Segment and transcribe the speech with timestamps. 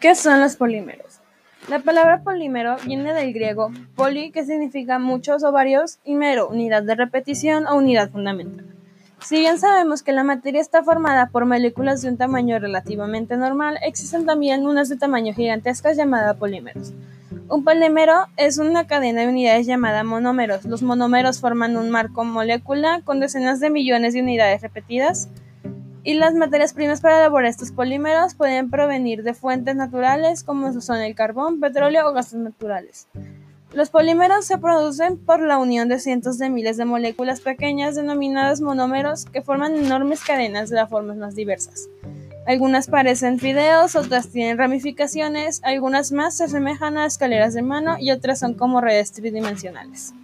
[0.00, 1.20] ¿Qué son los polímeros?
[1.70, 6.82] La palabra polímero viene del griego poli, que significa muchos o varios, y mero, unidad
[6.82, 8.66] de repetición o unidad fundamental.
[9.22, 13.78] Si bien sabemos que la materia está formada por moléculas de un tamaño relativamente normal,
[13.82, 16.92] existen también unas de tamaño gigantescas llamadas polímeros.
[17.48, 20.66] Un polímero es una cadena de unidades llamada monómeros.
[20.66, 25.30] Los monómeros forman un marco molecular con decenas de millones de unidades repetidas
[26.06, 31.00] y las materias primas para elaborar estos polímeros pueden provenir de fuentes naturales como son
[31.00, 33.08] el carbón, petróleo o gases naturales.
[33.72, 38.60] Los polímeros se producen por la unión de cientos de miles de moléculas pequeñas denominadas
[38.60, 41.88] monómeros que forman enormes cadenas de las formas más diversas.
[42.46, 48.12] Algunas parecen fideos, otras tienen ramificaciones, algunas más se asemejan a escaleras de mano y
[48.12, 50.14] otras son como redes tridimensionales.